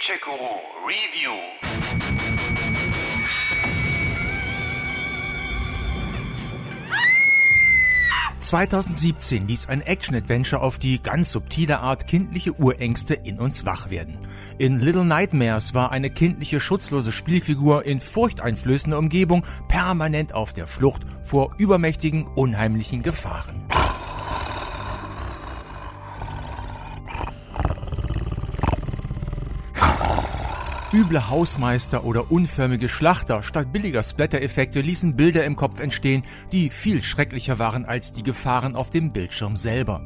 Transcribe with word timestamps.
Gadget-Guru 0.00 0.86
Review. 0.86 1.36
2017 8.40 9.46
ließ 9.46 9.68
ein 9.68 9.82
Action-Adventure 9.82 10.62
auf 10.62 10.78
die 10.78 11.02
ganz 11.02 11.32
subtile 11.32 11.80
Art 11.80 12.06
kindliche 12.06 12.54
Urängste 12.54 13.12
in 13.12 13.38
uns 13.38 13.66
wach 13.66 13.90
werden. 13.90 14.18
In 14.56 14.80
Little 14.80 15.04
Nightmares 15.04 15.74
war 15.74 15.92
eine 15.92 16.08
kindliche 16.08 16.60
schutzlose 16.60 17.12
Spielfigur 17.12 17.84
in 17.84 18.00
furchteinflößender 18.00 18.98
Umgebung 18.98 19.44
permanent 19.68 20.32
auf 20.32 20.54
der 20.54 20.66
Flucht 20.66 21.02
vor 21.22 21.54
übermächtigen, 21.58 22.26
unheimlichen 22.26 23.02
Gefahren. 23.02 23.69
Üble 30.92 31.28
Hausmeister 31.28 32.02
oder 32.02 32.32
unförmige 32.32 32.88
Schlachter 32.88 33.44
statt 33.44 33.72
billiger 33.72 34.02
Splatter-Effekte 34.02 34.80
ließen 34.80 35.14
Bilder 35.14 35.44
im 35.44 35.54
Kopf 35.54 35.78
entstehen, 35.78 36.24
die 36.50 36.68
viel 36.68 37.04
schrecklicher 37.04 37.60
waren 37.60 37.84
als 37.84 38.12
die 38.12 38.24
Gefahren 38.24 38.74
auf 38.74 38.90
dem 38.90 39.12
Bildschirm 39.12 39.56
selber. 39.56 40.02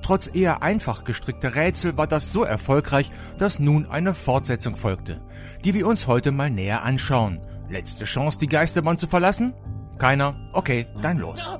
Trotz 0.00 0.30
eher 0.32 0.62
einfach 0.62 1.02
gestrickter 1.02 1.56
Rätsel 1.56 1.96
war 1.96 2.06
das 2.06 2.32
so 2.32 2.44
erfolgreich, 2.44 3.10
dass 3.36 3.58
nun 3.58 3.86
eine 3.86 4.14
Fortsetzung 4.14 4.76
folgte, 4.76 5.20
die 5.64 5.74
wir 5.74 5.88
uns 5.88 6.06
heute 6.06 6.30
mal 6.30 6.50
näher 6.50 6.84
anschauen. 6.84 7.40
Letzte 7.68 8.04
Chance, 8.04 8.38
die 8.38 8.46
Geisterbahn 8.46 8.96
zu 8.96 9.08
verlassen? 9.08 9.54
Keiner? 9.98 10.36
Okay, 10.52 10.86
dann 11.02 11.18
los. 11.18 11.50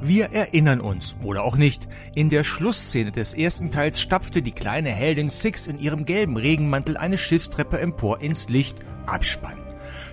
Wir 0.00 0.26
erinnern 0.32 0.80
uns, 0.80 1.16
oder 1.24 1.42
auch 1.42 1.56
nicht, 1.56 1.88
in 2.14 2.28
der 2.28 2.44
Schlussszene 2.44 3.10
des 3.10 3.34
ersten 3.34 3.72
Teils 3.72 4.00
stapfte 4.00 4.42
die 4.42 4.52
kleine 4.52 4.90
Heldin 4.90 5.28
Six 5.28 5.66
in 5.66 5.80
ihrem 5.80 6.04
gelben 6.04 6.36
Regenmantel 6.36 6.96
eine 6.96 7.18
Schiffstreppe 7.18 7.80
empor 7.80 8.20
ins 8.20 8.48
Licht. 8.48 8.78
Abspann. 9.06 9.58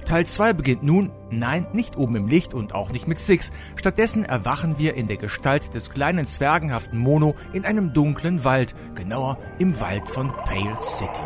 Teil 0.05 0.25
2 0.25 0.53
beginnt 0.53 0.83
nun, 0.83 1.11
nein, 1.29 1.67
nicht 1.73 1.97
oben 1.97 2.15
im 2.15 2.27
Licht 2.27 2.53
und 2.53 2.73
auch 2.73 2.91
nicht 2.91 3.07
mit 3.07 3.19
Six. 3.19 3.51
Stattdessen 3.75 4.25
erwachen 4.25 4.79
wir 4.79 4.95
in 4.95 5.05
der 5.05 5.17
Gestalt 5.17 5.75
des 5.75 5.91
kleinen 5.91 6.25
zwergenhaften 6.25 6.97
Mono 6.97 7.35
in 7.53 7.65
einem 7.65 7.93
dunklen 7.93 8.43
Wald, 8.43 8.73
genauer 8.95 9.37
im 9.59 9.79
Wald 9.79 10.09
von 10.09 10.31
Pale 10.45 10.81
City. 10.81 11.21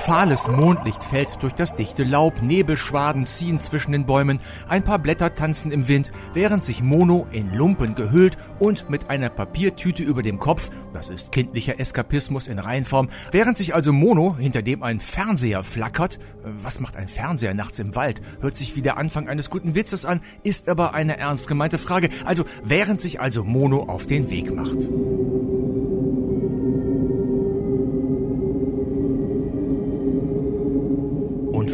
Fahles 0.00 0.48
Mondlicht 0.48 1.04
fällt 1.04 1.42
durch 1.42 1.52
das 1.52 1.76
dichte 1.76 2.04
Laub, 2.04 2.40
Nebelschwaden 2.40 3.26
ziehen 3.26 3.58
zwischen 3.58 3.92
den 3.92 4.06
Bäumen, 4.06 4.40
ein 4.66 4.82
paar 4.82 4.98
Blätter 4.98 5.34
tanzen 5.34 5.70
im 5.72 5.88
Wind, 5.88 6.10
während 6.32 6.64
sich 6.64 6.82
Mono 6.82 7.26
in 7.32 7.52
Lumpen 7.52 7.94
gehüllt 7.94 8.38
und 8.58 8.88
mit 8.88 9.10
einer 9.10 9.28
Papiertüte 9.28 10.02
über 10.02 10.22
dem 10.22 10.38
Kopf, 10.38 10.70
das 10.94 11.10
ist 11.10 11.32
kindlicher 11.32 11.78
Eskapismus 11.78 12.48
in 12.48 12.58
Reihenform, 12.58 13.10
während 13.30 13.58
sich 13.58 13.74
also 13.74 13.92
Mono, 13.92 14.36
hinter 14.38 14.62
dem 14.62 14.82
ein 14.82 15.00
Fernseher 15.00 15.62
flackert, 15.62 16.18
was 16.42 16.80
macht 16.80 16.96
ein 16.96 17.08
Fernseher 17.08 17.52
nachts 17.52 17.78
im 17.78 17.94
Wald, 17.94 18.22
hört 18.40 18.56
sich 18.56 18.76
wie 18.76 18.82
der 18.82 18.96
Anfang 18.96 19.28
eines 19.28 19.50
guten 19.50 19.74
Witzes 19.74 20.06
an, 20.06 20.20
ist 20.42 20.70
aber 20.70 20.94
eine 20.94 21.18
ernst 21.18 21.46
gemeinte 21.46 21.76
Frage, 21.76 22.08
also 22.24 22.46
während 22.64 23.02
sich 23.02 23.20
also 23.20 23.44
Mono 23.44 23.84
auf 23.84 24.06
den 24.06 24.30
Weg 24.30 24.54
macht. 24.54 24.88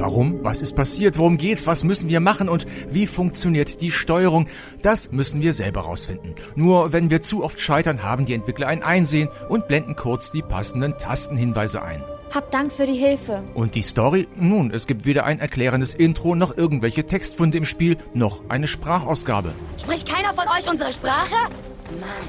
Warum? 0.01 0.43
Was 0.43 0.63
ist 0.63 0.75
passiert? 0.75 1.19
Worum 1.19 1.39
geht's? 1.39 1.67
Was 1.67 1.85
müssen 1.85 2.09
wir 2.09 2.21
machen? 2.21 2.49
Und 2.49 2.67
wie 2.91 3.07
funktioniert 3.07 3.81
die 3.81 3.91
Steuerung? 3.91 4.47
Das 4.83 5.11
müssen 5.13 5.43
wir 5.43 5.53
selber 5.53 5.83
rausfinden. 5.83 6.35
Nur 6.55 6.93
wenn 6.93 7.11
wir 7.11 7.23
zu 7.23 7.43
oft 7.45 7.61
scheitern, 7.61 8.03
haben 8.03 8.27
die 8.27 8.35
Entwickler 8.35 8.67
ein 8.67 8.83
Einsehen 8.83 9.29
und 9.49 9.69
blenden 9.69 9.97
kurz 9.97 10.31
die 10.31 10.43
passenden 10.43 10.99
Tastenhinweise 10.99 11.83
ein. 11.83 12.03
Hab 12.35 12.51
Dank 12.51 12.73
für 12.73 12.87
die 12.87 12.95
Hilfe. 12.95 13.43
Und 13.55 13.75
die 13.75 13.83
Story? 13.83 14.29
Nun, 14.37 14.71
es 14.71 14.87
gibt 14.87 15.07
weder 15.07 15.25
ein 15.25 15.39
erklärendes 15.39 15.95
Intro 15.95 16.35
noch 16.35 16.57
irgendwelche 16.57 17.07
Textfunde 17.07 17.57
im 17.57 17.65
Spiel, 17.65 17.97
noch 18.15 18.43
eine 18.49 18.67
Sprachausgabe. 18.67 19.55
Spricht 19.81 20.09
keiner 20.09 20.35
von 20.35 20.45
euch 20.49 20.69
unsere 20.69 20.93
Sprache? 20.93 21.35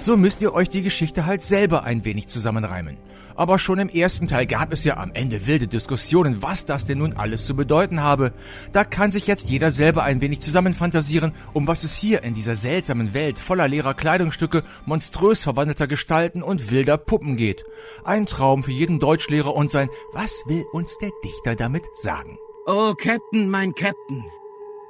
So 0.02 0.16
müsst 0.16 0.42
ihr 0.42 0.54
euch 0.54 0.70
die 0.70 0.82
Geschichte 0.82 1.26
halt 1.26 1.44
selber 1.44 1.84
ein 1.84 2.06
wenig 2.06 2.28
zusammenreimen. 2.28 2.98
Aber 3.36 3.60
schon 3.60 3.80
im 3.80 3.90
ersten 3.90 4.28
Teil 4.28 4.48
gab 4.48 4.72
es 4.72 4.84
ja 4.84 4.98
am 4.98 5.12
Ende 5.14 5.46
wilde 5.46 5.68
Diskussionen, 5.68 6.42
was 6.42 6.66
das 6.66 6.86
denn 6.86 7.00
nun 7.00 7.14
alles 7.14 7.46
zu 7.46 7.56
bedeuten 7.56 8.02
habe. 8.02 8.34
Da 8.72 8.84
kann 8.84 9.12
sich 9.12 9.28
jetzt 9.28 9.50
jeder 9.50 9.70
selber 9.70 10.04
ein 10.04 10.22
wenig 10.22 10.40
zusammenfantasieren, 10.40 11.34
um 11.54 11.68
was 11.68 11.84
es 11.84 11.96
hier 11.96 12.24
in 12.24 12.34
dieser 12.34 12.56
seltsamen 12.56 13.14
Welt 13.14 13.38
voller 13.38 13.68
leerer 13.68 13.94
Kleidungsstücke, 13.94 14.64
monströs 14.86 15.44
verwandelter 15.44 15.88
Gestalten 15.88 16.42
und 16.42 16.72
wilder 16.72 16.98
Puppen 16.98 17.36
geht. 17.36 17.64
Ein 18.04 18.26
Traum 18.26 18.64
für 18.64 18.72
jeden 18.72 19.00
Deutschlehrer 19.00 19.56
und 19.56 19.70
sein 19.70 19.90
Was 20.14 20.44
will 20.48 20.66
uns 20.72 20.98
der 21.00 21.12
Dichter 21.24 21.56
damit 21.56 21.84
sagen? 21.96 22.38
Oh, 22.66 22.94
Captain, 22.96 23.50
mein 23.50 23.74
Captain. 23.76 24.26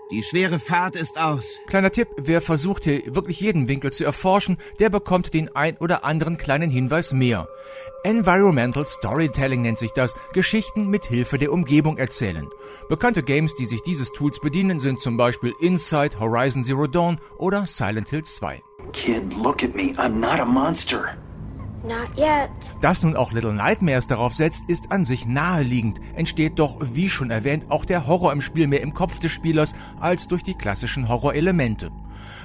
Die 0.10 0.24
schwere 0.24 0.58
Fahrt 0.58 0.96
ist 0.96 1.18
aus. 1.18 1.60
Kleiner 1.68 1.92
Tipp, 1.92 2.08
wer 2.16 2.40
versucht 2.40 2.86
hier 2.86 3.14
wirklich 3.14 3.42
jeden 3.42 3.68
Winkel 3.68 3.92
zu 3.92 4.06
erforschen, 4.06 4.58
der 4.80 4.90
bekommt 4.90 5.34
den 5.34 5.54
ein 5.54 5.76
oder 5.78 6.06
anderen 6.06 6.38
kleinen 6.38 6.70
Hinweis 6.70 7.12
mehr. 7.12 7.50
Environmental 8.04 8.88
Storytelling 8.88 9.64
nennt 9.64 9.78
sich 9.78 9.92
das, 9.92 10.16
Geschichten 10.32 10.88
mit 10.88 11.06
Hilfe 11.06 11.38
der 11.38 11.52
Umgebung 11.52 11.98
erzählen. 11.98 12.48
Bekannte 12.88 13.22
Games, 13.22 13.54
die 13.56 13.66
sich 13.66 13.82
dieses 13.82 14.14
Tools 14.14 14.40
bedienen, 14.40 14.80
sind 14.80 15.02
zum 15.02 15.18
Beispiel 15.18 15.54
Inside, 15.60 16.18
Horizon 16.22 16.64
Zero 16.64 16.88
Dawn 16.88 17.20
oder 17.38 17.68
Silent 17.68 18.08
Hill 18.08 18.24
2. 18.24 18.64
Kid, 18.94 19.34
look 19.34 19.62
at 19.62 19.76
me. 19.76 19.94
I'm 19.98 20.20
not 20.22 20.40
a 20.40 20.46
monster. 20.46 21.18
Not 21.84 22.18
yet. 22.18 22.50
Dass 22.82 23.04
nun 23.04 23.16
auch 23.16 23.32
Little 23.32 23.54
Nightmares 23.54 24.08
darauf 24.08 24.36
setzt, 24.36 24.70
ist 24.70 24.92
an 24.92 25.06
sich 25.06 25.26
naheliegend, 25.26 26.00
entsteht 26.16 26.60
doch, 26.60 26.78
wie 26.82 27.10
schon 27.10 27.32
erwähnt, 27.32 27.70
auch 27.70 27.86
der 27.86 28.08
Horror 28.08 28.34
im 28.34 28.42
Spiel 28.42 28.68
mehr 28.68 28.82
im 28.82 28.94
Kopf 28.94 29.20
des 29.20 29.32
Spielers 29.32 29.74
als 30.00 30.28
durch 30.28 30.44
die 30.44 30.56
klassischen 30.56 31.08
Horrorelemente. 31.08 31.92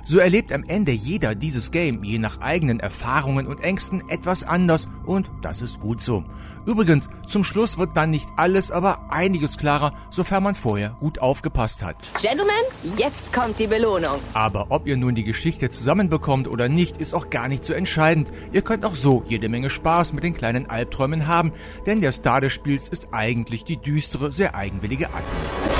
So 0.04 0.18
erlebt 0.18 0.52
am 0.52 0.64
Ende 0.64 0.92
jeder 0.92 1.34
dieses 1.34 1.70
Game, 1.70 2.02
je 2.02 2.18
nach 2.18 2.40
eigenen 2.40 2.80
Erfahrungen 2.80 3.46
und 3.46 3.60
Ängsten, 3.60 4.08
etwas 4.08 4.42
anders 4.42 4.88
und 5.04 5.30
das 5.42 5.62
ist 5.62 5.80
gut 5.80 6.00
so. 6.00 6.24
Übrigens, 6.66 7.08
zum 7.26 7.44
Schluss 7.44 7.78
wird 7.78 7.96
dann 7.96 8.10
nicht 8.10 8.28
alles, 8.36 8.70
aber 8.70 9.12
einiges 9.12 9.56
klarer, 9.56 9.92
sofern 10.10 10.42
man 10.42 10.54
vorher 10.54 10.96
gut 11.00 11.20
aufgepasst 11.20 11.82
hat. 11.82 11.96
Gentlemen, 12.20 12.50
jetzt 12.96 13.32
kommt 13.32 13.58
die 13.58 13.66
Belohnung. 13.66 14.20
Aber 14.34 14.66
ob 14.70 14.86
ihr 14.86 14.96
nun 14.96 15.14
die 15.14 15.24
Geschichte 15.24 15.70
zusammenbekommt 15.70 16.48
oder 16.48 16.68
nicht, 16.68 16.96
ist 16.98 17.14
auch 17.14 17.30
gar 17.30 17.48
nicht 17.48 17.64
so 17.64 17.72
entscheidend. 17.72 18.32
Ihr 18.52 18.62
könnt 18.62 18.84
auch 18.84 18.94
so 18.94 19.24
jede 19.26 19.48
Menge 19.48 19.70
Spaß 19.70 20.12
mit 20.12 20.24
den 20.24 20.34
kleinen 20.34 20.68
Albträumen 20.68 21.26
haben, 21.26 21.52
denn 21.86 22.00
der 22.00 22.12
Star 22.12 22.40
des 22.40 22.52
Spiels 22.52 22.88
ist 22.88 23.08
eigentlich 23.12 23.64
die 23.64 23.76
düstere, 23.76 24.32
sehr 24.32 24.54
eigenwillige 24.54 25.08
Admin. 25.08 25.71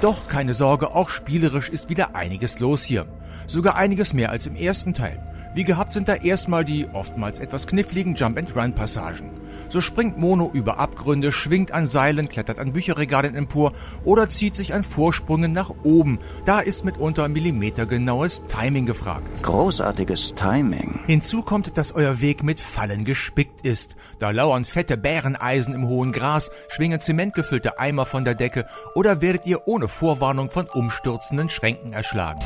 Doch 0.00 0.28
keine 0.28 0.54
Sorge, 0.54 0.94
auch 0.94 1.10
spielerisch 1.10 1.68
ist 1.68 1.90
wieder 1.90 2.14
einiges 2.14 2.58
los 2.58 2.82
hier. 2.82 3.06
Sogar 3.46 3.76
einiges 3.76 4.14
mehr 4.14 4.30
als 4.30 4.46
im 4.46 4.56
ersten 4.56 4.94
Teil. 4.94 5.20
Wie 5.52 5.64
gehabt 5.64 5.92
sind 5.92 6.08
da 6.08 6.14
erstmal 6.14 6.64
die 6.64 6.86
oftmals 6.92 7.40
etwas 7.40 7.66
kniffligen 7.66 8.14
Jump-and-Run-Passagen. 8.14 9.30
So 9.68 9.80
springt 9.80 10.16
Mono 10.16 10.48
über 10.52 10.78
Abgründe, 10.78 11.32
schwingt 11.32 11.72
an 11.72 11.86
Seilen, 11.86 12.28
klettert 12.28 12.60
an 12.60 12.72
Bücherregalen 12.72 13.34
empor 13.34 13.72
oder 14.04 14.28
zieht 14.28 14.54
sich 14.54 14.74
an 14.74 14.84
Vorsprüngen 14.84 15.50
nach 15.50 15.70
oben. 15.82 16.20
Da 16.44 16.60
ist 16.60 16.84
mitunter 16.84 17.28
millimetergenaues 17.28 18.44
Timing 18.46 18.86
gefragt. 18.86 19.42
Großartiges 19.42 20.34
Timing. 20.36 21.00
Hinzu 21.06 21.42
kommt, 21.42 21.76
dass 21.76 21.92
euer 21.92 22.20
Weg 22.20 22.44
mit 22.44 22.60
Fallen 22.60 23.04
gespickt 23.04 23.62
ist. 23.62 23.96
Da 24.20 24.30
lauern 24.30 24.64
fette 24.64 24.96
Bäreneisen 24.96 25.74
im 25.74 25.86
hohen 25.88 26.12
Gras, 26.12 26.50
schwingen 26.68 27.00
zementgefüllte 27.00 27.78
Eimer 27.78 28.06
von 28.06 28.24
der 28.24 28.36
Decke 28.36 28.66
oder 28.94 29.20
werdet 29.20 29.46
ihr 29.46 29.66
ohne 29.66 29.88
Vorwarnung 29.88 30.50
von 30.50 30.66
umstürzenden 30.66 31.48
Schränken 31.48 31.92
erschlagen. 31.92 32.40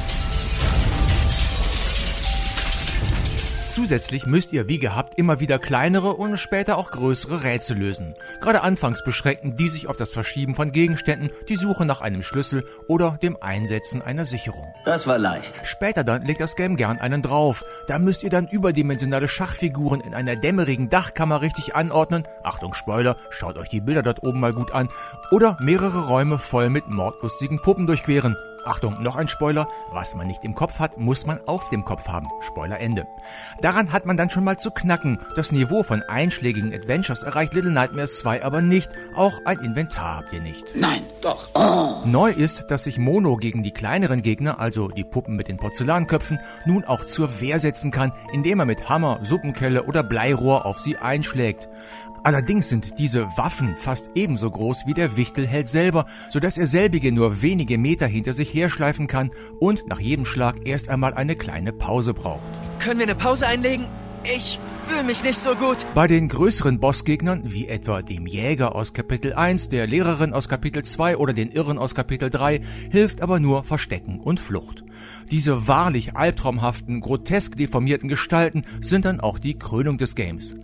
Zusätzlich 3.74 4.24
müsst 4.24 4.52
ihr 4.52 4.68
wie 4.68 4.78
gehabt 4.78 5.18
immer 5.18 5.40
wieder 5.40 5.58
kleinere 5.58 6.14
und 6.14 6.36
später 6.36 6.78
auch 6.78 6.92
größere 6.92 7.42
Rätsel 7.42 7.76
lösen. 7.76 8.14
Gerade 8.40 8.62
anfangs 8.62 9.02
beschränken 9.02 9.56
die 9.56 9.68
sich 9.68 9.88
auf 9.88 9.96
das 9.96 10.12
Verschieben 10.12 10.54
von 10.54 10.70
Gegenständen, 10.70 11.30
die 11.48 11.56
Suche 11.56 11.84
nach 11.84 12.00
einem 12.00 12.22
Schlüssel 12.22 12.64
oder 12.86 13.18
dem 13.20 13.36
Einsetzen 13.40 14.00
einer 14.00 14.26
Sicherung. 14.26 14.72
Das 14.84 15.08
war 15.08 15.18
leicht. 15.18 15.66
Später 15.66 16.04
dann 16.04 16.24
legt 16.24 16.38
das 16.40 16.54
Game 16.54 16.76
gern 16.76 17.00
einen 17.00 17.20
drauf. 17.20 17.64
Da 17.88 17.98
müsst 17.98 18.22
ihr 18.22 18.30
dann 18.30 18.46
überdimensionale 18.46 19.26
Schachfiguren 19.26 20.00
in 20.02 20.14
einer 20.14 20.36
dämmerigen 20.36 20.88
Dachkammer 20.88 21.40
richtig 21.40 21.74
anordnen. 21.74 22.28
Achtung 22.44 22.74
Spoiler, 22.74 23.16
schaut 23.30 23.58
euch 23.58 23.70
die 23.70 23.80
Bilder 23.80 24.04
dort 24.04 24.22
oben 24.22 24.38
mal 24.38 24.52
gut 24.52 24.70
an. 24.70 24.88
Oder 25.32 25.58
mehrere 25.60 26.06
Räume 26.06 26.38
voll 26.38 26.70
mit 26.70 26.86
mordlustigen 26.86 27.60
Puppen 27.60 27.88
durchqueren. 27.88 28.36
Achtung, 28.66 29.02
noch 29.02 29.16
ein 29.16 29.28
Spoiler. 29.28 29.68
Was 29.90 30.14
man 30.14 30.26
nicht 30.26 30.44
im 30.44 30.54
Kopf 30.54 30.78
hat, 30.78 30.98
muss 30.98 31.26
man 31.26 31.40
auf 31.46 31.68
dem 31.68 31.84
Kopf 31.84 32.08
haben. 32.08 32.28
Spoiler 32.42 32.80
Ende. 32.80 33.06
Daran 33.60 33.92
hat 33.92 34.06
man 34.06 34.16
dann 34.16 34.30
schon 34.30 34.44
mal 34.44 34.58
zu 34.58 34.70
knacken. 34.70 35.18
Das 35.36 35.52
Niveau 35.52 35.82
von 35.82 36.02
einschlägigen 36.02 36.74
Adventures 36.74 37.22
erreicht 37.22 37.54
Little 37.54 37.70
Nightmares 37.72 38.18
2 38.18 38.44
aber 38.44 38.62
nicht. 38.62 38.90
Auch 39.14 39.40
ein 39.44 39.58
Inventar 39.60 40.18
habt 40.18 40.32
ihr 40.32 40.40
nicht. 40.40 40.64
Nein, 40.76 41.02
doch. 41.20 41.48
Oh. 41.54 42.06
Neu 42.06 42.30
ist, 42.30 42.70
dass 42.70 42.84
sich 42.84 42.98
Mono 42.98 43.36
gegen 43.36 43.62
die 43.62 43.72
kleineren 43.72 44.22
Gegner, 44.22 44.60
also 44.60 44.88
die 44.88 45.04
Puppen 45.04 45.36
mit 45.36 45.48
den 45.48 45.56
Porzellanköpfen, 45.56 46.38
nun 46.64 46.84
auch 46.84 47.04
zur 47.04 47.40
Wehr 47.40 47.58
setzen 47.58 47.90
kann, 47.90 48.12
indem 48.32 48.60
er 48.60 48.66
mit 48.66 48.88
Hammer, 48.88 49.18
Suppenkelle 49.22 49.84
oder 49.84 50.02
Bleirohr 50.02 50.66
auf 50.66 50.80
sie 50.80 50.96
einschlägt. 50.96 51.68
Allerdings 52.24 52.70
sind 52.70 52.98
diese 52.98 53.26
Waffen 53.36 53.76
fast 53.76 54.10
ebenso 54.14 54.50
groß 54.50 54.86
wie 54.86 54.94
der 54.94 55.18
Wichtelheld 55.18 55.68
selber, 55.68 56.06
so 56.30 56.40
dass 56.40 56.56
er 56.56 56.66
selbige 56.66 57.12
nur 57.12 57.42
wenige 57.42 57.76
Meter 57.76 58.06
hinter 58.06 58.32
sich 58.32 58.54
herschleifen 58.54 59.06
kann 59.06 59.30
und 59.60 59.86
nach 59.88 60.00
jedem 60.00 60.24
Schlag 60.24 60.66
erst 60.66 60.88
einmal 60.88 61.12
eine 61.12 61.36
kleine 61.36 61.74
Pause 61.74 62.14
braucht. 62.14 62.40
Können 62.78 62.98
wir 62.98 63.04
eine 63.04 63.14
Pause 63.14 63.46
einlegen? 63.46 63.84
Ich 64.24 64.58
fühle 64.86 65.04
mich 65.04 65.22
nicht 65.22 65.38
so 65.38 65.54
gut. 65.54 65.84
Bei 65.94 66.06
den 66.06 66.28
größeren 66.28 66.80
Bossgegnern, 66.80 67.42
wie 67.44 67.68
etwa 67.68 68.00
dem 68.00 68.26
Jäger 68.26 68.74
aus 68.74 68.94
Kapitel 68.94 69.34
1, 69.34 69.68
der 69.68 69.86
Lehrerin 69.86 70.32
aus 70.32 70.48
Kapitel 70.48 70.82
2 70.82 71.18
oder 71.18 71.34
den 71.34 71.52
Irren 71.52 71.76
aus 71.76 71.94
Kapitel 71.94 72.30
3, 72.30 72.62
hilft 72.90 73.20
aber 73.20 73.38
nur 73.38 73.64
Verstecken 73.64 74.18
und 74.18 74.40
Flucht. 74.40 74.82
Diese 75.30 75.68
wahrlich 75.68 76.16
albtraumhaften, 76.16 77.00
grotesk 77.00 77.56
deformierten 77.56 78.08
Gestalten 78.08 78.64
sind 78.80 79.04
dann 79.04 79.20
auch 79.20 79.38
die 79.38 79.58
Krönung 79.58 79.98
des 79.98 80.14
Games. 80.14 80.54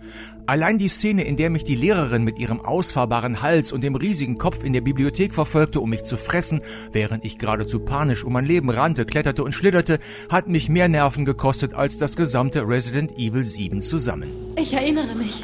Allein 0.45 0.77
die 0.77 0.87
Szene, 0.87 1.23
in 1.23 1.37
der 1.37 1.49
mich 1.49 1.63
die 1.63 1.75
Lehrerin 1.75 2.23
mit 2.23 2.39
ihrem 2.39 2.59
ausfahrbaren 2.59 3.41
Hals 3.41 3.71
und 3.71 3.83
dem 3.83 3.95
riesigen 3.95 4.37
Kopf 4.37 4.63
in 4.63 4.73
der 4.73 4.81
Bibliothek 4.81 5.33
verfolgte, 5.33 5.79
um 5.79 5.89
mich 5.89 6.03
zu 6.03 6.17
fressen, 6.17 6.61
während 6.91 7.23
ich 7.23 7.37
geradezu 7.37 7.79
panisch 7.79 8.23
um 8.23 8.33
mein 8.33 8.45
Leben 8.45 8.69
rannte, 8.69 9.05
kletterte 9.05 9.43
und 9.43 9.53
schlitterte, 9.53 9.99
hat 10.29 10.47
mich 10.47 10.69
mehr 10.69 10.87
Nerven 10.87 11.25
gekostet 11.25 11.73
als 11.73 11.97
das 11.97 12.15
gesamte 12.15 12.67
Resident 12.67 13.17
Evil 13.17 13.45
7 13.45 13.81
zusammen. 13.81 14.29
Ich 14.57 14.73
erinnere 14.73 15.15
mich. 15.15 15.43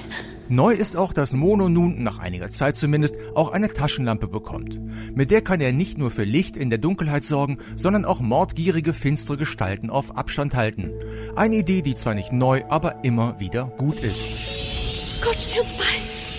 Neu 0.50 0.74
ist 0.74 0.96
auch, 0.96 1.12
dass 1.12 1.34
Mono 1.34 1.68
nun, 1.68 2.04
nach 2.04 2.20
einiger 2.20 2.50
Zeit 2.50 2.78
zumindest, 2.78 3.16
auch 3.36 3.52
eine 3.52 3.72
Taschenlampe 3.72 4.28
bekommt. 4.28 4.80
Mit 5.14 5.30
der 5.30 5.42
kann 5.42 5.60
er 5.60 5.74
nicht 5.74 5.98
nur 5.98 6.10
für 6.10 6.24
Licht 6.24 6.56
in 6.56 6.70
der 6.70 6.80
Dunkelheit 6.80 7.26
sorgen, 7.26 7.58
sondern 7.76 8.06
auch 8.06 8.22
mordgierige, 8.22 8.94
finstere 8.94 9.38
Gestalten 9.38 9.90
auf 9.90 10.16
Abstand 10.16 10.56
halten. 10.56 10.92
Eine 11.36 11.58
Idee, 11.58 11.82
die 11.82 11.96
zwar 11.96 12.14
nicht 12.14 12.32
neu, 12.32 12.64
aber 12.70 13.04
immer 13.04 13.40
wieder 13.40 13.66
gut 13.78 14.00
ist. 14.00 14.30
Gott 15.24 15.36
steht 15.36 15.62
uns 15.62 15.74
bei. 15.74 15.84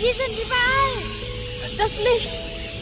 Wir 0.00 0.14
sind 0.14 0.38
überall. 0.46 1.76
Das 1.76 1.96
Licht. 1.99 2.31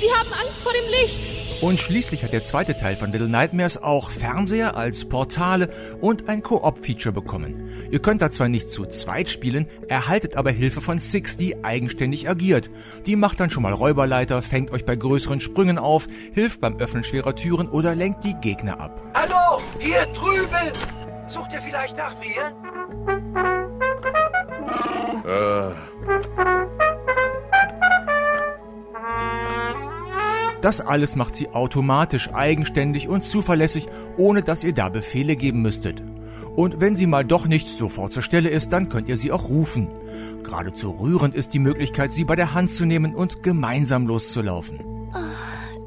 Sie 0.00 0.11
haben 0.11 0.32
Angst 0.32 0.58
vor 0.62 0.73
dem 0.73 0.90
Licht. 0.90 1.36
Und 1.61 1.79
schließlich 1.81 2.23
hat 2.23 2.32
der 2.32 2.43
zweite 2.43 2.76
Teil 2.76 2.97
von 2.97 3.12
Little 3.12 3.29
Nightmares 3.29 3.82
auch 3.82 4.11
Fernseher 4.11 4.76
als 4.76 5.06
Portale 5.06 5.70
und 6.00 6.29
ein 6.29 6.43
Koop-Feature 6.43 7.14
bekommen. 7.14 7.70
Ihr 7.91 8.00
könnt 8.00 8.20
da 8.20 8.31
zwar 8.31 8.49
nicht 8.49 8.69
zu 8.69 8.85
zweit 8.87 9.29
spielen, 9.29 9.67
erhaltet 9.88 10.37
aber 10.37 10.50
Hilfe 10.50 10.81
von 10.81 10.99
Six, 10.99 11.37
die 11.37 11.64
eigenständig 11.64 12.29
agiert. 12.29 12.70
Die 13.06 13.17
macht 13.17 13.41
dann 13.41 13.50
schon 13.50 13.62
mal 13.62 13.73
Räuberleiter, 13.73 14.43
fängt 14.43 14.70
euch 14.70 14.85
bei 14.85 14.97
größeren 14.97 15.41
Sprüngen 15.41 15.79
auf, 15.79 16.06
hilft 16.32 16.61
beim 16.61 16.79
Öffnen 16.79 17.05
schwerer 17.05 17.35
Türen 17.35 17.69
oder 17.69 17.94
lenkt 17.94 18.25
die 18.25 18.35
Gegner 18.35 18.79
ab. 18.79 19.00
Hallo, 19.14 19.62
hier 19.79 20.06
drüben! 20.14 20.73
Sucht 21.29 21.52
ihr 21.52 21.61
vielleicht 21.62 21.97
nach 21.97 22.14
mir? 22.20 22.52
Das 30.66 30.80
alles 30.80 31.14
macht 31.14 31.36
sie 31.36 31.50
automatisch, 31.50 32.28
eigenständig 32.34 33.08
und 33.08 33.22
zuverlässig, 33.22 33.86
ohne 34.16 34.42
dass 34.42 34.64
ihr 34.64 34.74
da 34.74 34.88
Befehle 34.88 35.36
geben 35.36 35.62
müsstet. 35.62 36.02
Und 36.56 36.80
wenn 36.80 36.96
sie 36.96 37.06
mal 37.06 37.24
doch 37.24 37.46
nicht 37.46 37.68
sofort 37.68 38.10
zur 38.10 38.24
Stelle 38.24 38.48
ist, 38.48 38.72
dann 38.72 38.88
könnt 38.88 39.08
ihr 39.08 39.16
sie 39.16 39.30
auch 39.30 39.48
rufen. 39.48 39.86
Geradezu 40.42 40.90
rührend 40.90 41.36
ist 41.36 41.54
die 41.54 41.60
Möglichkeit, 41.60 42.10
sie 42.10 42.24
bei 42.24 42.34
der 42.34 42.52
Hand 42.52 42.70
zu 42.70 42.84
nehmen 42.84 43.14
und 43.14 43.44
gemeinsam 43.44 44.08
loszulaufen. 44.08 44.95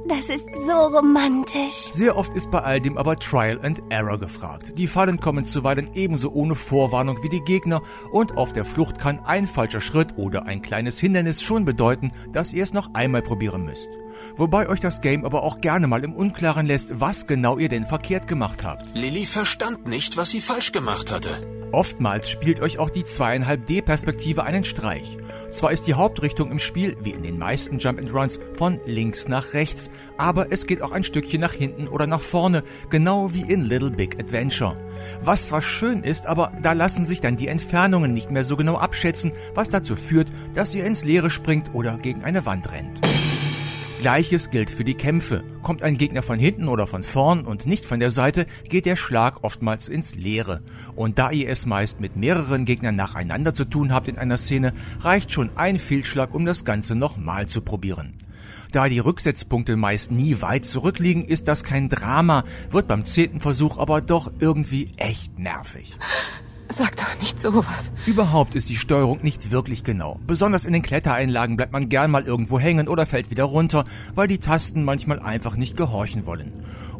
Das 0.09 0.27
ist 0.27 0.47
so 0.65 0.71
romantisch. 0.71 1.91
Sehr 1.91 2.17
oft 2.17 2.33
ist 2.33 2.49
bei 2.49 2.61
all 2.63 2.81
dem 2.81 2.97
aber 2.97 3.15
Trial 3.15 3.59
and 3.61 3.79
Error 3.89 4.17
gefragt. 4.17 4.73
Die 4.75 4.87
Fallen 4.87 5.19
kommen 5.19 5.45
zuweilen 5.45 5.91
ebenso 5.93 6.31
ohne 6.31 6.55
Vorwarnung 6.55 7.21
wie 7.21 7.29
die 7.29 7.43
Gegner 7.43 7.83
und 8.11 8.35
auf 8.35 8.51
der 8.51 8.65
Flucht 8.65 8.97
kann 8.97 9.19
ein 9.19 9.45
falscher 9.45 9.81
Schritt 9.81 10.17
oder 10.17 10.47
ein 10.47 10.63
kleines 10.63 10.99
Hindernis 10.99 11.43
schon 11.43 11.63
bedeuten, 11.63 12.11
dass 12.33 12.53
ihr 12.53 12.63
es 12.63 12.73
noch 12.73 12.95
einmal 12.95 13.21
probieren 13.21 13.65
müsst. 13.65 13.87
Wobei 14.35 14.67
euch 14.67 14.79
das 14.79 15.01
Game 15.01 15.25
aber 15.25 15.43
auch 15.43 15.61
gerne 15.61 15.85
mal 15.85 16.03
im 16.03 16.15
Unklaren 16.15 16.65
lässt, 16.65 16.99
was 16.99 17.27
genau 17.27 17.59
ihr 17.59 17.69
denn 17.69 17.85
verkehrt 17.85 18.27
gemacht 18.27 18.63
habt. 18.63 18.97
Lilly 18.97 19.27
verstand 19.27 19.87
nicht, 19.87 20.17
was 20.17 20.31
sie 20.31 20.41
falsch 20.41 20.71
gemacht 20.71 21.11
hatte. 21.11 21.58
Oftmals 21.71 22.29
spielt 22.29 22.61
euch 22.61 22.79
auch 22.79 22.89
die 22.89 23.03
2,5D-Perspektive 23.03 24.43
einen 24.43 24.63
Streich. 24.63 25.17
Zwar 25.51 25.71
ist 25.71 25.85
die 25.87 25.93
Hauptrichtung 25.93 26.51
im 26.51 26.59
Spiel, 26.59 26.97
wie 27.01 27.11
in 27.11 27.21
den 27.21 27.37
meisten 27.37 27.77
Jump-and-Runs, 27.77 28.39
von 28.57 28.79
links 28.85 29.27
nach 29.27 29.53
rechts, 29.53 29.91
aber 30.17 30.51
es 30.51 30.65
geht 30.65 30.81
auch 30.81 30.91
ein 30.91 31.03
Stückchen 31.03 31.41
nach 31.41 31.53
hinten 31.53 31.87
oder 31.87 32.07
nach 32.07 32.21
vorne, 32.21 32.63
genau 32.89 33.33
wie 33.33 33.41
in 33.41 33.61
Little 33.61 33.91
Big 33.91 34.19
Adventure. 34.19 34.75
Was 35.21 35.47
zwar 35.47 35.61
schön 35.61 36.03
ist, 36.03 36.25
aber 36.25 36.51
da 36.61 36.73
lassen 36.73 37.05
sich 37.05 37.21
dann 37.21 37.37
die 37.37 37.47
Entfernungen 37.47 38.13
nicht 38.13 38.31
mehr 38.31 38.43
so 38.43 38.57
genau 38.57 38.77
abschätzen, 38.77 39.31
was 39.53 39.69
dazu 39.69 39.95
führt, 39.95 40.29
dass 40.55 40.73
ihr 40.73 40.85
ins 40.85 41.03
Leere 41.03 41.29
springt 41.29 41.73
oder 41.73 41.97
gegen 41.97 42.23
eine 42.23 42.45
Wand 42.45 42.71
rennt. 42.71 42.99
Gleiches 43.99 44.49
gilt 44.49 44.71
für 44.71 44.85
die 44.85 44.93
Kämpfe. 44.93 45.43
Kommt 45.61 45.83
ein 45.83 45.97
Gegner 45.97 46.23
von 46.23 46.39
hinten 46.39 46.69
oder 46.69 46.87
von 46.87 47.03
vorn 47.03 47.45
und 47.45 47.65
nicht 47.65 47.85
von 47.85 47.99
der 47.99 48.11
Seite, 48.11 48.45
geht 48.63 48.85
der 48.85 48.95
Schlag 48.95 49.43
oftmals 49.43 49.89
ins 49.89 50.15
Leere. 50.15 50.61
Und 50.95 51.19
da 51.19 51.31
ihr 51.31 51.49
es 51.49 51.65
meist 51.65 51.99
mit 51.99 52.15
mehreren 52.15 52.63
Gegnern 52.63 52.95
nacheinander 52.95 53.53
zu 53.53 53.65
tun 53.65 53.91
habt 53.91 54.07
in 54.07 54.17
einer 54.17 54.37
Szene, 54.37 54.73
reicht 55.01 55.33
schon 55.33 55.49
ein 55.57 55.77
Fehlschlag, 55.77 56.33
um 56.33 56.45
das 56.45 56.63
Ganze 56.63 56.95
nochmal 56.95 57.47
zu 57.47 57.59
probieren. 57.59 58.13
Da 58.71 58.87
die 58.87 58.99
Rücksetzpunkte 58.99 59.75
meist 59.75 60.11
nie 60.11 60.41
weit 60.41 60.63
zurückliegen, 60.63 61.23
ist 61.23 61.49
das 61.49 61.65
kein 61.65 61.89
Drama, 61.89 62.45
wird 62.69 62.87
beim 62.87 63.03
zehnten 63.03 63.41
Versuch 63.41 63.77
aber 63.77 63.99
doch 63.99 64.31
irgendwie 64.39 64.91
echt 64.97 65.37
nervig. 65.37 65.97
Sag 66.71 66.97
doch 66.97 67.19
nicht 67.19 67.41
sowas. 67.41 67.91
Überhaupt 68.05 68.53
ist 68.53 68.69
die 68.69 68.75
Steuerung 68.75 69.23
nicht 69.23 69.49
wirklich 69.49 69.83
genau. 69.83 70.19
Besonders 70.27 70.65
in 70.65 70.73
den 70.73 70.83
Klettereinlagen 70.83 71.57
bleibt 71.57 71.71
man 71.71 71.89
gern 71.89 72.11
mal 72.11 72.23
irgendwo 72.23 72.59
hängen 72.59 72.87
oder 72.87 73.07
fällt 73.07 73.31
wieder 73.31 73.45
runter, 73.45 73.85
weil 74.13 74.27
die 74.27 74.37
Tasten 74.37 74.83
manchmal 74.83 75.19
einfach 75.19 75.55
nicht 75.55 75.75
gehorchen 75.75 76.27
wollen. 76.27 76.53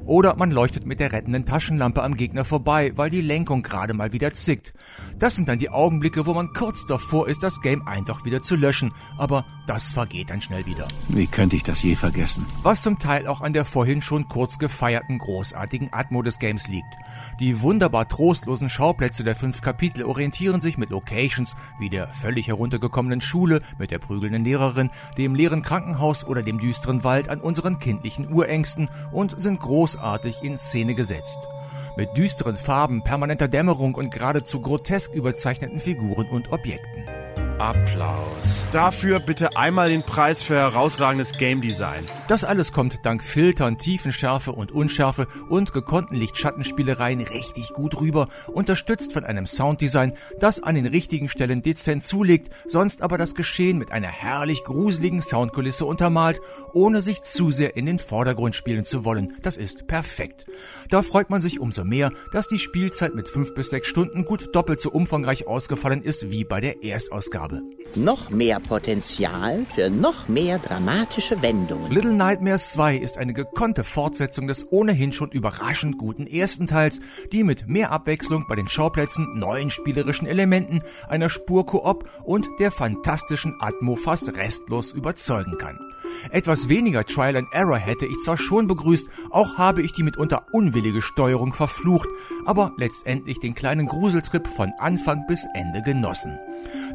Oder 0.10 0.36
man 0.36 0.50
leuchtet 0.50 0.88
mit 0.88 1.00
der 1.00 1.12
rettenden 1.12 1.46
Taschenlampe 1.46 2.02
am 2.02 2.18
Gegner 2.18 2.44
vorbei, 2.44 2.94
weil 2.96 3.12
die 3.12 3.22
Lenkung 3.22 3.62
gerade 3.62 3.94
mal 3.94 4.12
wieder 4.12 4.34
zickt. 4.34 4.74
Das 5.20 5.36
sind 5.36 5.48
dann 5.48 5.60
die 5.60 5.70
Augenblicke, 5.70 6.26
wo 6.26 6.34
man 6.34 6.52
kurz 6.54 6.88
davor 6.88 7.28
ist, 7.28 7.44
das 7.44 7.62
Game 7.62 7.88
einfach 7.88 8.26
wieder 8.26 8.42
zu 8.42 8.56
löschen. 8.56 8.92
Aber 9.20 9.46
das 9.68 9.92
vergeht 9.92 10.32
dann 10.32 10.42
schnell 10.42 10.66
wieder. 10.66 10.88
Wie 11.10 11.28
könnte 11.28 11.56
ich 11.58 11.62
das 11.62 11.84
je 11.84 11.94
vergessen? 11.94 12.44
Was 12.64 12.82
zum 12.82 12.98
Teil 12.98 13.28
auch 13.28 13.42
an 13.42 13.54
der 13.54 13.66
vorhin 13.66 14.02
schon 14.02 14.28
kurz 14.28 14.58
gefeierten 14.58 15.20
großartigen 15.20 15.90
Atmo 15.94 16.24
des 16.24 16.40
Games 16.40 16.68
liegt. 16.68 16.92
Die 17.40 17.62
wunderbar 17.62 18.08
trostlosen 18.08 18.68
Schauplätze 18.68 19.24
der 19.24 19.36
fünf 19.36 19.59
Kapitel 19.62 20.04
orientieren 20.04 20.62
sich 20.62 20.78
mit 20.78 20.90
Locations 20.90 21.56
wie 21.80 21.90
der 21.90 22.10
völlig 22.10 22.48
heruntergekommenen 22.48 23.22
Schule, 23.22 23.62
mit 23.78 23.92
der 23.92 24.00
prügelnden 24.00 24.44
Lehrerin, 24.44 24.90
dem 25.18 25.36
leeren 25.36 25.62
Krankenhaus 25.62 26.24
oder 26.24 26.42
dem 26.42 26.60
düsteren 26.60 27.04
Wald 27.04 27.30
an 27.30 27.42
unseren 27.42 27.80
kindlichen 27.80 28.32
Urängsten 28.32 28.90
und 29.12 29.40
sind 29.40 29.60
großartig 29.60 30.44
in 30.44 30.58
Szene 30.58 30.96
gesetzt. 30.96 31.40
Mit 31.98 32.16
düsteren 32.18 32.58
Farben, 32.58 33.04
permanenter 33.04 33.48
Dämmerung 33.48 33.96
und 33.96 34.12
geradezu 34.12 34.62
grotesk 34.62 35.14
überzeichneten 35.14 35.80
Figuren 35.80 36.28
und 36.30 36.52
Objekten. 36.52 37.19
Applaus. 37.60 38.66
Dafür 38.72 39.20
bitte 39.20 39.58
einmal 39.58 39.90
den 39.90 40.04
Preis 40.04 40.42
für 40.42 40.56
herausragendes 40.56 41.34
Game 41.34 41.60
Design. 41.60 42.06
Das 42.30 42.46
alles 42.46 42.72
kommt 42.72 43.06
dank 43.06 43.22
Filtern, 43.22 43.78
Tiefenschärfe 43.78 44.54
und 44.54 44.72
Unschärfe 44.72 45.28
und 45.50 45.74
gekonnten 45.74 46.16
Lichtschattenspielereien 46.16 47.20
richtig 47.22 47.74
gut 47.74 48.00
rüber, 48.00 48.30
unterstützt 48.48 49.12
von 49.12 49.26
einem 49.26 49.46
Sounddesign, 49.46 50.14
das 50.40 50.64
an 50.64 50.76
den 50.76 50.86
richtigen 50.86 51.28
Stellen 51.28 51.62
dezent 51.62 52.04
zulegt, 52.04 52.50
sonst 52.66 53.02
aber 53.02 53.18
das 53.18 53.36
Geschehen 53.36 53.78
mit 53.78 53.92
einer 53.92 54.08
herrlich 54.08 54.64
gruseligen 54.64 55.22
Soundkulisse 55.22 55.86
untermalt, 55.86 56.40
ohne 56.74 57.02
sich 57.02 57.24
zu 57.24 57.52
sehr 57.52 57.76
in 57.76 57.86
den 57.86 58.00
Vordergrund 58.00 58.56
spielen 58.56 58.86
zu 58.86 59.04
wollen. 59.04 59.34
Das 59.42 59.58
ist 59.58 59.88
perfekt. 59.88 60.46
Da 60.90 61.02
freut 61.02 61.30
man 61.30 61.42
sich 61.42 61.60
umso 61.60 61.84
mehr, 61.84 62.12
dass 62.32 62.48
die 62.48 62.60
Spielzeit 62.60 63.16
mit 63.16 63.28
fünf 63.28 63.54
bis 63.54 63.72
sechs 63.72 63.88
Stunden 63.88 64.24
gut 64.24 64.56
doppelt 64.56 64.80
so 64.80 64.92
umfangreich 64.92 65.46
ausgefallen 65.46 66.04
ist 66.04 66.32
wie 66.32 66.46
bei 66.46 66.62
der 66.62 66.84
Erstausgabe. 66.84 67.49
Noch 67.96 68.30
mehr 68.30 68.60
Potenzial 68.60 69.66
für 69.74 69.90
noch 69.90 70.28
mehr 70.28 70.60
dramatische 70.60 71.42
Wendungen. 71.42 71.92
Little 71.92 72.14
Nightmares 72.14 72.72
2 72.72 72.98
ist 72.98 73.18
eine 73.18 73.34
gekonnte 73.34 73.84
Fortsetzung 73.84 74.48
des 74.48 74.72
ohnehin 74.72 75.12
schon 75.12 75.32
überraschend 75.32 75.98
guten 75.98 76.28
ersten 76.28 76.68
Teils, 76.68 77.00
die 77.32 77.44
mit 77.44 77.68
mehr 77.68 77.92
Abwechslung 77.92 78.46
bei 78.48 78.56
den 78.56 78.68
Schauplätzen, 78.68 79.40
neuen 79.40 79.72
spielerischen 79.72 80.28
Elementen, 80.28 80.84
einer 81.08 81.30
Spur 81.30 81.66
Koop 81.66 82.08
und 82.24 82.48
der 82.60 82.70
fantastischen 82.70 83.56
Atmo 83.60 83.96
fast 83.96 84.36
restlos 84.36 84.92
überzeugen 84.92 85.58
kann. 85.58 85.80
Etwas 86.32 86.70
weniger 86.70 87.06
Trial 87.06 87.38
and 87.38 87.48
Error 87.52 87.78
hätte 87.78 88.06
ich 88.06 88.20
zwar 88.24 88.38
schon 88.38 88.68
begrüßt, 88.68 89.08
auch 89.32 89.58
habe 89.58 89.82
ich 89.82 89.94
die 89.94 90.04
mitunter 90.04 90.44
unwillige 90.52 91.02
Steuerung 91.02 91.54
verflucht, 91.54 92.10
aber 92.46 92.72
letztendlich 92.78 93.40
den 93.40 93.56
kleinen 93.56 93.88
Gruseltrip 93.88 94.48
von 94.48 94.72
Anfang 94.78 95.26
bis 95.28 95.48
Ende 95.56 95.82
genossen. 95.82 96.38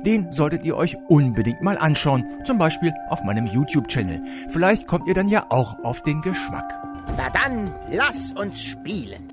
Den 0.05 0.33
solltet 0.33 0.65
ihr 0.65 0.77
euch 0.77 0.97
unbedingt 1.09 1.63
mal 1.63 1.79
anschauen, 1.79 2.25
zum 2.45 2.59
Beispiel 2.59 2.93
auf 3.09 3.23
meinem 3.25 3.47
YouTube-Channel. 3.47 4.23
Vielleicht 4.49 4.87
kommt 4.87 5.09
ihr 5.09 5.15
dann 5.15 5.29
ja 5.29 5.47
auch 5.49 5.83
auf 5.85 6.03
den 6.03 6.21
Geschmack. 6.21 6.73
Na 7.17 7.31
dann, 7.31 7.75
lass 7.91 8.33
uns 8.33 8.63
spielen. 8.63 9.33